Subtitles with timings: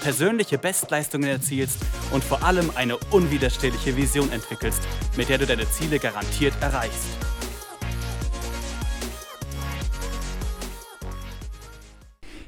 [0.00, 1.78] persönliche Bestleistungen erzielst
[2.12, 4.82] und vor allem eine unwiderstehliche Vision entwickelst,
[5.16, 7.08] mit der du deine Ziele garantiert erreichst.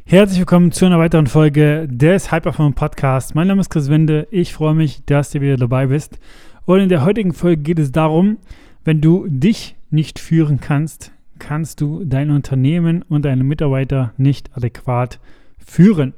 [0.05, 3.35] Herzlich willkommen zu einer weiteren Folge des Hyperform Podcasts.
[3.35, 4.27] Mein Name ist Chris Wende.
[4.33, 6.19] Ich freue mich, dass du wieder dabei bist.
[6.67, 8.39] Und in der heutigen Folge geht es darum,
[8.85, 15.21] wenn du dich nicht führen kannst, kannst du dein Unternehmen und deine Mitarbeiter nicht adäquat
[15.65, 16.13] führen.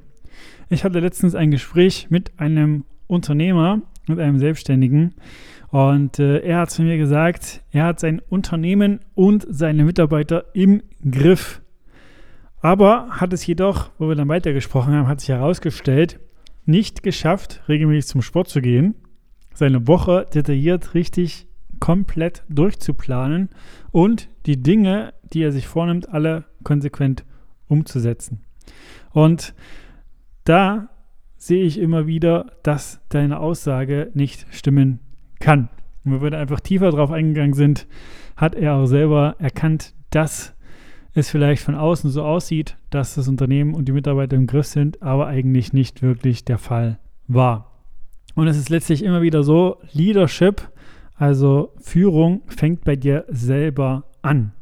[0.72, 5.14] Ich hatte letztens ein Gespräch mit einem Unternehmer, mit einem Selbstständigen.
[5.68, 10.82] Und äh, er hat zu mir gesagt, er hat sein Unternehmen und seine Mitarbeiter im
[11.08, 11.60] Griff.
[12.62, 16.20] Aber hat es jedoch, wo wir dann weitergesprochen haben, hat sich herausgestellt,
[16.64, 18.94] nicht geschafft, regelmäßig zum Sport zu gehen,
[19.52, 21.48] seine Woche detailliert richtig
[21.80, 23.50] komplett durchzuplanen
[23.90, 27.26] und die Dinge, die er sich vornimmt, alle konsequent
[27.68, 28.40] umzusetzen.
[29.10, 29.54] Und
[30.44, 30.88] da
[31.36, 35.00] sehe ich immer wieder, dass deine Aussage nicht stimmen
[35.40, 35.68] kann.
[36.04, 37.86] Und wenn wir da einfach tiefer drauf eingegangen sind,
[38.36, 40.54] hat er auch selber erkannt, dass
[41.14, 45.02] es vielleicht von außen so aussieht, dass das Unternehmen und die Mitarbeiter im Griff sind,
[45.02, 47.72] aber eigentlich nicht wirklich der Fall war.
[48.34, 50.70] Und es ist letztlich immer wieder so, Leadership,
[51.16, 54.52] also Führung, fängt bei dir selber an.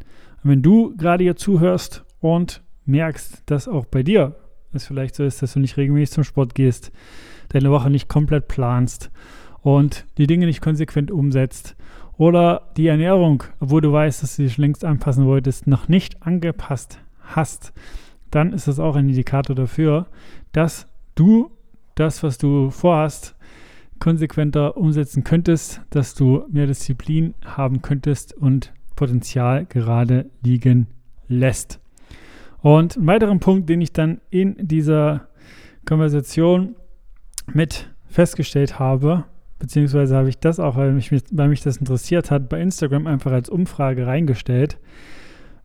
[0.42, 4.34] Und wenn du gerade hier zuhörst und merkst, dass auch bei dir
[4.72, 6.92] es vielleicht so ist, dass du nicht regelmäßig zum Sport gehst,
[7.48, 9.10] deine Woche nicht komplett planst
[9.62, 11.76] und die Dinge nicht konsequent umsetzt
[12.16, 17.00] oder die Ernährung, obwohl du weißt, dass du dich längst anpassen wolltest, noch nicht angepasst
[17.22, 17.72] hast,
[18.30, 20.06] dann ist das auch ein Indikator dafür,
[20.52, 21.50] dass du
[21.94, 23.36] das, was du vorhast,
[23.98, 30.86] konsequenter umsetzen könntest, dass du mehr Disziplin haben könntest und Potenzial gerade liegen
[31.28, 31.80] lässt.
[32.62, 35.28] Und ein weiterer Punkt, den ich dann in dieser
[35.86, 36.76] Konversation
[37.52, 39.24] mit festgestellt habe,
[39.58, 43.32] beziehungsweise habe ich das auch, weil mich, weil mich das interessiert hat, bei Instagram einfach
[43.32, 44.78] als Umfrage reingestellt.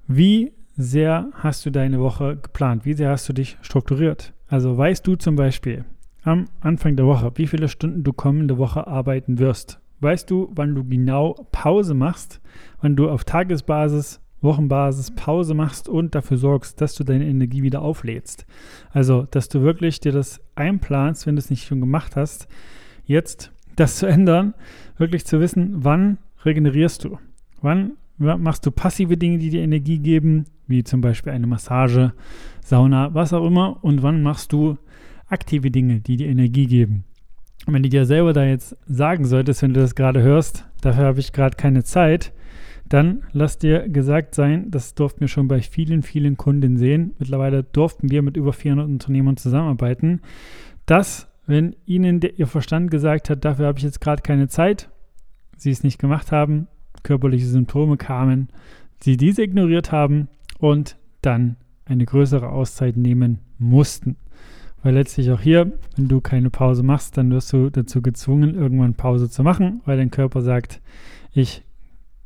[0.08, 2.86] Wie sehr hast du deine Woche geplant?
[2.86, 4.34] Wie sehr hast du dich strukturiert?
[4.48, 5.86] Also weißt du zum Beispiel
[6.24, 9.80] am Anfang der Woche, wie viele Stunden du kommende Woche arbeiten wirst?
[10.02, 12.42] Weißt du, wann du genau Pause machst,
[12.82, 17.82] wann du auf Tagesbasis Wochenbasis Pause machst und dafür sorgst, dass du deine Energie wieder
[17.82, 18.46] auflädst.
[18.92, 22.48] Also, dass du wirklich dir das einplanst, wenn du es nicht schon gemacht hast,
[23.06, 24.54] jetzt das zu ändern,
[24.98, 27.18] wirklich zu wissen, wann regenerierst du?
[27.62, 32.14] Wann machst du passive Dinge, die dir Energie geben, wie zum Beispiel eine Massage,
[32.64, 34.78] Sauna, was auch immer, und wann machst du
[35.28, 37.04] aktive Dinge, die dir Energie geben?
[37.66, 41.06] Und wenn du dir selber da jetzt sagen solltest, wenn du das gerade hörst, dafür
[41.06, 42.32] habe ich gerade keine Zeit,
[42.88, 47.16] dann lass dir gesagt sein, das durften wir schon bei vielen, vielen Kunden sehen.
[47.18, 50.22] Mittlerweile durften wir mit über 400 Unternehmern zusammenarbeiten,
[50.86, 54.90] dass, wenn ihnen der, ihr Verstand gesagt hat, dafür habe ich jetzt gerade keine Zeit,
[55.58, 56.68] sie es nicht gemacht haben,
[57.04, 58.50] körperliche Symptome kamen,
[59.00, 60.28] sie diese ignoriert haben
[60.60, 64.18] und dann eine größere Auszeit nehmen mussten.
[64.84, 68.94] Weil letztlich auch hier, wenn du keine Pause machst, dann wirst du dazu gezwungen, irgendwann
[68.94, 70.82] Pause zu machen, weil dein Körper sagt,
[71.32, 71.65] ich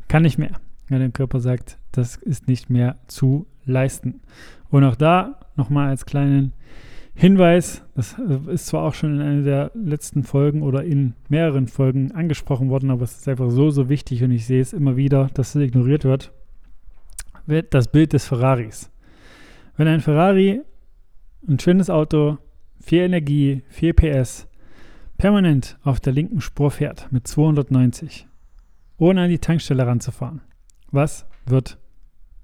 [0.09, 0.59] kann nicht mehr.
[0.89, 4.21] Wenn der Körper sagt, das ist nicht mehr zu leisten.
[4.69, 6.53] Und auch da nochmal als kleinen
[7.19, 11.67] Hinweis, das äh, ist zwar auch schon in einer der letzten Folgen oder in mehreren
[11.67, 14.95] Folgen angesprochen worden, aber es ist einfach so, so wichtig und ich sehe es immer
[14.95, 16.31] wieder, dass es ignoriert wird,
[17.45, 18.89] wird das Bild des Ferraris.
[19.75, 20.61] Wenn ein Ferrari,
[21.45, 22.37] ein schönes Auto,
[22.79, 24.47] viel Energie, 4 PS,
[25.17, 28.28] permanent auf der linken Spur fährt mit 290,
[28.99, 30.41] ohne an die Tankstelle ranzufahren.
[30.91, 31.77] Was wird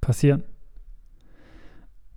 [0.02, 0.44] passieren?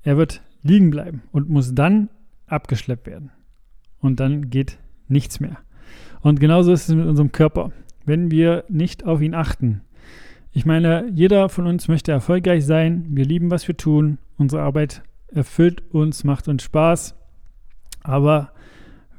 [0.02, 2.08] Er wird liegen bleiben und muss dann
[2.46, 3.30] abgeschleppt werden.
[4.00, 5.58] Und dann geht nichts mehr.
[6.20, 7.72] Und genauso ist es mit unserem Körper.
[8.04, 9.82] Wenn wir nicht auf ihn achten,
[10.52, 13.06] ich meine, jeder von uns möchte erfolgreich sein.
[13.10, 14.18] Wir lieben, was wir tun.
[14.38, 17.14] Unsere Arbeit erfüllt uns, macht uns Spaß.
[18.02, 18.52] Aber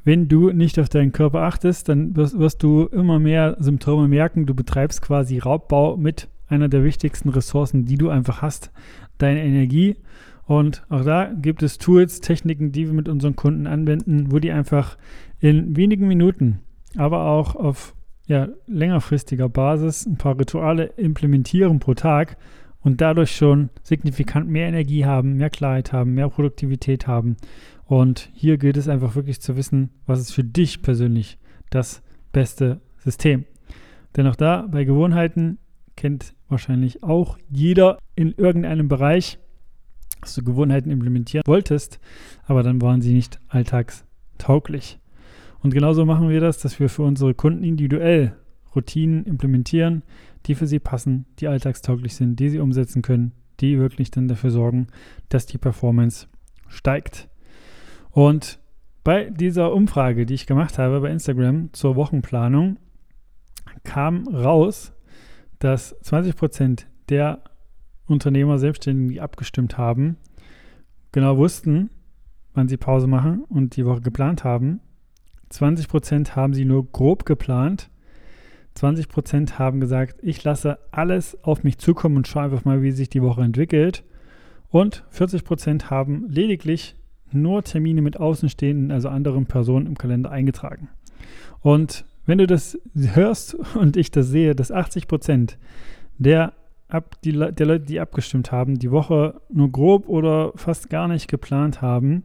[0.03, 4.45] wenn du nicht auf deinen Körper achtest, dann wirst, wirst, du immer mehr Symptome merken.
[4.45, 8.71] Du betreibst quasi Raubbau mit einer der wichtigsten Ressourcen, die du einfach hast,
[9.17, 9.97] deine Energie.
[10.45, 14.51] Und auch da gibt es Tools, Techniken, die wir mit unseren Kunden anwenden, wo die
[14.51, 14.97] einfach
[15.39, 16.59] in wenigen Minuten,
[16.97, 17.93] aber auch auf
[18.25, 22.37] ja, längerfristiger Basis ein paar Rituale implementieren pro Tag
[22.81, 27.37] und dadurch schon signifikant mehr Energie haben, mehr Klarheit haben, mehr Produktivität haben.
[27.85, 31.37] Und hier gilt es einfach wirklich zu wissen, was ist für dich persönlich
[31.69, 33.45] das beste System.
[34.15, 35.57] Denn auch da bei Gewohnheiten
[35.95, 39.39] kennt wahrscheinlich auch jeder in irgendeinem Bereich,
[40.21, 41.99] dass du Gewohnheiten implementieren wolltest,
[42.45, 44.99] aber dann waren sie nicht alltagstauglich.
[45.61, 48.35] Und genauso machen wir das, dass wir für unsere Kunden individuell
[48.75, 50.03] Routinen implementieren,
[50.45, 54.51] die für sie passen, die alltagstauglich sind, die sie umsetzen können, die wirklich dann dafür
[54.51, 54.87] sorgen,
[55.29, 56.27] dass die Performance
[56.67, 57.29] steigt.
[58.11, 58.59] Und
[59.03, 62.77] bei dieser Umfrage, die ich gemacht habe bei Instagram zur Wochenplanung,
[63.83, 64.93] kam raus,
[65.59, 67.43] dass 20% der
[68.05, 70.17] Unternehmer, Selbstständigen, die abgestimmt haben,
[71.11, 71.89] genau wussten,
[72.53, 74.81] wann sie Pause machen und die Woche geplant haben.
[75.51, 77.89] 20% haben sie nur grob geplant.
[78.79, 83.09] 20% haben gesagt, ich lasse alles auf mich zukommen und schaue einfach mal, wie sich
[83.09, 84.03] die Woche entwickelt.
[84.69, 86.95] Und 40% haben lediglich
[87.31, 90.89] nur Termine mit Außenstehenden, also anderen Personen im Kalender eingetragen.
[91.61, 95.55] Und wenn du das hörst und ich das sehe, dass 80%
[96.17, 96.53] der
[96.87, 101.27] ab, die, der Leute, die abgestimmt haben, die Woche nur grob oder fast gar nicht
[101.27, 102.23] geplant haben,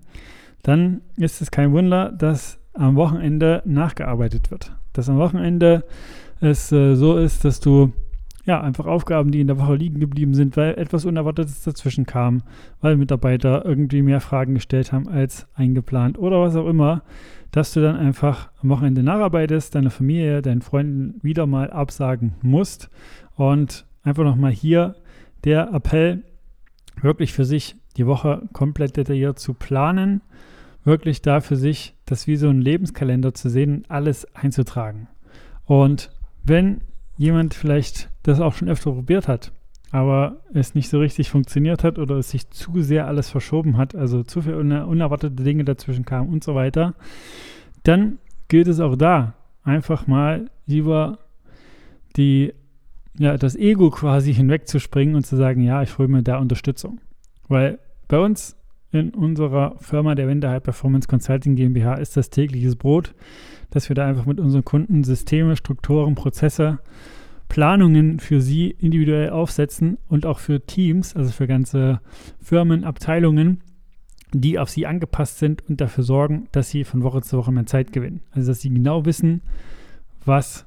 [0.63, 4.73] dann ist es kein Wunder, dass am Wochenende nachgearbeitet wird.
[4.93, 5.85] Dass am Wochenende
[6.41, 7.93] es äh, so ist, dass du
[8.45, 12.43] ja einfach Aufgaben, die in der Woche liegen geblieben sind, weil etwas Unerwartetes dazwischen kam,
[12.81, 17.03] weil Mitarbeiter irgendwie mehr Fragen gestellt haben als eingeplant oder was auch immer,
[17.53, 22.91] dass du dann einfach am Wochenende nacharbeitest, deiner Familie, deinen Freunden wieder mal absagen musst
[23.37, 24.97] und einfach nochmal hier
[25.45, 26.25] der Appell,
[27.01, 30.21] wirklich für sich die Woche komplett detailliert zu planen,
[30.85, 35.09] wirklich da für sich das wie so ein Lebenskalender zu sehen, alles einzutragen.
[35.65, 36.11] Und
[36.45, 36.81] wenn
[37.17, 39.53] jemand vielleicht das auch schon öfter probiert hat,
[39.91, 43.95] aber es nicht so richtig funktioniert hat oder es sich zu sehr alles verschoben hat,
[43.95, 46.95] also zu viele unerwartete Dinge dazwischen kamen und so weiter,
[47.85, 48.19] dann
[48.49, 51.19] gilt es auch da einfach mal lieber
[52.17, 52.53] die
[53.19, 57.01] ja, das Ego quasi hinwegzuspringen und zu sagen, ja, ich hole mir da Unterstützung.
[57.49, 58.57] Weil bei uns
[58.95, 63.15] in unserer Firma der Wende High Performance Consulting GmbH ist das tägliches Brot,
[63.71, 66.79] dass wir da einfach mit unseren Kunden Systeme, Strukturen, Prozesse,
[67.49, 72.01] Planungen für sie individuell aufsetzen und auch für Teams, also für ganze
[72.41, 73.61] Firmen, Abteilungen,
[74.33, 77.67] die auf sie angepasst sind und dafür sorgen, dass sie von Woche zu Woche mehr
[77.67, 78.21] Zeit gewinnen.
[78.33, 79.43] Also dass sie genau wissen,
[80.25, 80.67] was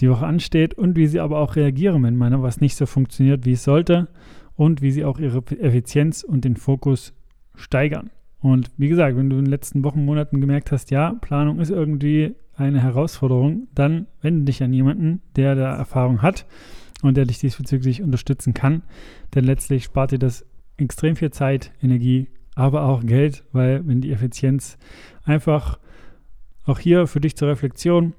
[0.00, 3.46] die Woche ansteht und wie sie aber auch reagieren, wenn mal was nicht so funktioniert,
[3.46, 4.08] wie es sollte
[4.56, 7.14] und wie sie auch ihre Effizienz und den Fokus
[7.56, 8.10] steigern.
[8.40, 11.70] Und wie gesagt, wenn du in den letzten Wochen, Monaten gemerkt hast, ja, Planung ist
[11.70, 16.46] irgendwie eine Herausforderung, dann wende dich an jemanden, der da Erfahrung hat
[17.02, 18.82] und der dich diesbezüglich unterstützen kann.
[19.34, 24.12] Denn letztlich spart dir das extrem viel Zeit, Energie, aber auch Geld, weil wenn die
[24.12, 24.78] Effizienz
[25.24, 25.78] einfach
[26.64, 28.14] auch hier für dich zur Reflexion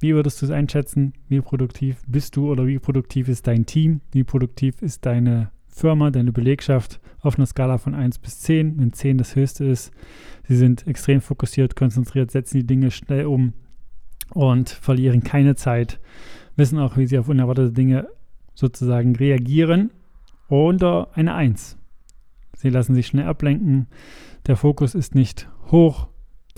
[0.00, 1.12] wie würdest du es einschätzen?
[1.28, 4.00] Wie produktiv bist du oder wie produktiv ist dein Team?
[4.12, 8.92] Wie produktiv ist deine Firma, deine Belegschaft auf einer Skala von 1 bis 10, wenn
[8.92, 9.92] 10 das höchste ist?
[10.48, 13.52] Sie sind extrem fokussiert, konzentriert, setzen die Dinge schnell um
[14.34, 16.00] und verlieren keine Zeit,
[16.56, 18.08] wissen auch, wie sie auf unerwartete Dinge
[18.54, 19.90] sozusagen reagieren.
[20.48, 21.78] Oder eine 1.
[22.56, 23.86] Sie lassen sich schnell ablenken,
[24.48, 26.08] der Fokus ist nicht hoch,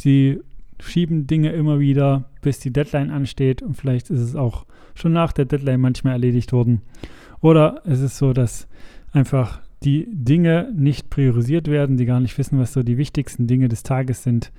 [0.00, 0.40] sie
[0.78, 5.32] schieben Dinge immer wieder, bis die Deadline ansteht und vielleicht ist es auch schon nach
[5.32, 6.80] der Deadline manchmal erledigt worden.
[7.42, 8.68] Oder es ist so, dass
[9.12, 13.68] einfach die Dinge nicht priorisiert werden, die gar nicht wissen, was so die wichtigsten Dinge
[13.68, 14.52] des Tages sind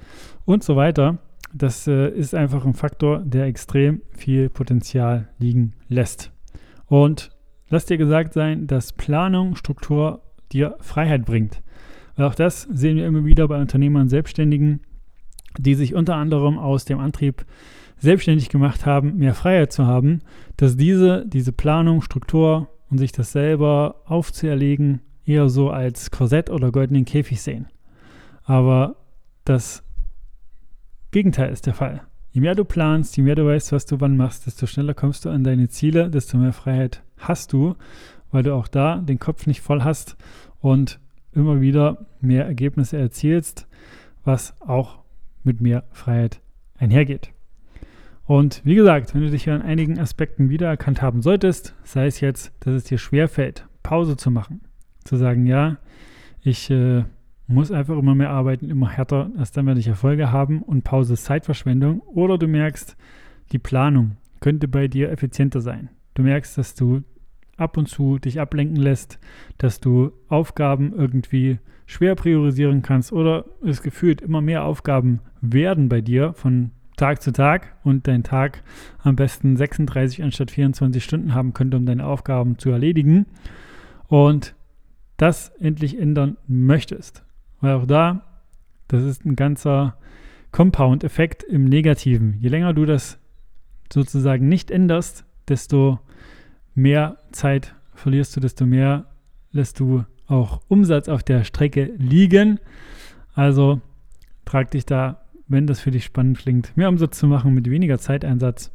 [0.45, 1.19] und so weiter.
[1.53, 6.31] Das äh, ist einfach ein Faktor, der extrem viel Potenzial liegen lässt.
[6.87, 7.31] Und
[7.69, 11.61] lass dir gesagt sein, dass Planung, Struktur dir Freiheit bringt.
[12.15, 14.81] Weil auch das sehen wir immer wieder bei Unternehmern, Selbstständigen,
[15.57, 17.45] die sich unter anderem aus dem Antrieb
[17.97, 20.21] selbstständig gemacht haben, mehr Freiheit zu haben,
[20.57, 26.71] dass diese, diese Planung, Struktur und sich das selber aufzuerlegen, eher so als Korsett oder
[26.71, 27.67] goldenen Käfig sehen.
[28.43, 28.97] Aber
[29.45, 29.83] das
[31.11, 32.01] Gegenteil ist der Fall.
[32.31, 35.25] Je mehr du planst, je mehr du weißt, was du wann machst, desto schneller kommst
[35.25, 37.75] du an deine Ziele, desto mehr Freiheit hast du,
[38.31, 40.15] weil du auch da den Kopf nicht voll hast
[40.59, 40.99] und
[41.33, 43.67] immer wieder mehr Ergebnisse erzielst,
[44.23, 44.99] was auch
[45.43, 46.41] mit mehr Freiheit
[46.77, 47.31] einhergeht.
[48.25, 52.53] Und wie gesagt, wenn du dich an einigen Aspekten wiedererkannt haben solltest, sei es jetzt,
[52.61, 54.61] dass es dir schwerfällt, Pause zu machen,
[55.03, 55.77] zu sagen, ja,
[56.41, 57.03] ich äh,
[57.47, 61.13] muss einfach immer mehr arbeiten, immer härter, erst dann werde ich Erfolge haben und Pause
[61.13, 62.95] ist Zeitverschwendung, oder du merkst,
[63.51, 65.89] die Planung, könnte bei dir effizienter sein.
[66.15, 67.03] Du merkst, dass du
[67.57, 69.19] ab und zu dich ablenken lässt,
[69.57, 76.01] dass du Aufgaben irgendwie schwer priorisieren kannst oder es gefühlt immer mehr Aufgaben werden bei
[76.01, 78.61] dir von Tag zu Tag und dein Tag
[78.99, 83.25] am besten 36 anstatt 24 Stunden haben könnte, um deine Aufgaben zu erledigen
[84.07, 84.53] und
[85.17, 87.23] das endlich ändern möchtest.
[87.59, 88.21] Weil auch da,
[88.87, 89.97] das ist ein ganzer
[90.51, 92.35] Compound-Effekt im Negativen.
[92.39, 93.17] Je länger du das
[93.91, 95.99] sozusagen nicht änderst, desto
[96.75, 99.07] mehr Zeit verlierst du, desto mehr
[99.51, 102.59] lässt du auch Umsatz auf der Strecke liegen.
[103.33, 103.81] Also
[104.45, 105.20] trag dich da,
[105.51, 108.71] wenn das für dich spannend klingt, mehr Umsatz zu machen mit weniger Zeiteinsatz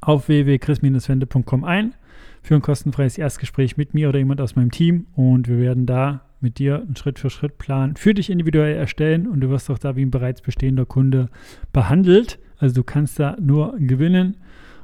[0.00, 1.94] auf www.chris-wende.com ein
[2.42, 6.22] für ein kostenfreies Erstgespräch mit mir oder jemand aus meinem Team und wir werden da
[6.40, 10.10] mit dir einen Schritt-für-Schritt-Plan für dich individuell erstellen und du wirst auch da wie ein
[10.10, 11.28] bereits bestehender Kunde
[11.72, 12.40] behandelt.
[12.58, 14.36] Also du kannst da nur gewinnen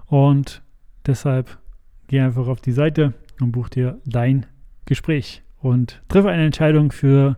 [0.06, 0.62] und
[1.06, 1.58] deshalb
[2.06, 4.46] geh einfach auf die Seite und buch dir dein
[4.86, 7.36] Gespräch und triff eine Entscheidung, für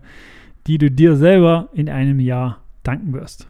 [0.66, 3.49] die du dir selber in einem Jahr danken wirst.